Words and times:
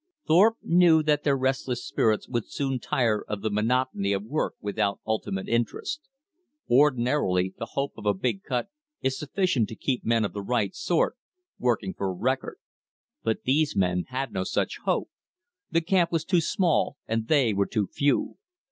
Thorpe 0.27 0.57
knew 0.63 1.03
that 1.03 1.21
their 1.23 1.37
restless 1.37 1.85
spirits 1.85 2.27
would 2.27 2.49
soon 2.49 2.79
tire 2.79 3.21
of 3.21 3.43
the 3.43 3.51
monotony 3.51 4.13
of 4.13 4.23
work 4.23 4.55
without 4.59 4.99
ultimate 5.05 5.47
interest. 5.47 6.09
Ordinarily 6.67 7.53
the 7.59 7.67
hope 7.73 7.93
of 7.99 8.07
a 8.07 8.15
big 8.15 8.41
cut 8.41 8.69
is 9.03 9.19
sufficient 9.19 9.69
to 9.69 9.75
keep 9.75 10.03
men 10.03 10.25
of 10.25 10.33
the 10.33 10.41
right 10.41 10.73
sort 10.73 11.17
working 11.59 11.93
for 11.93 12.07
a 12.09 12.13
record. 12.15 12.57
But 13.21 13.43
these 13.43 13.75
men 13.75 14.05
had 14.07 14.33
no 14.33 14.43
such 14.43 14.79
hope 14.85 15.11
the 15.69 15.81
camp 15.81 16.11
was 16.11 16.25
too 16.25 16.41
small, 16.41 16.97
and 17.07 17.27
they 17.27 17.53
were 17.53 17.67
too 17.67 17.85
few. 17.85 18.37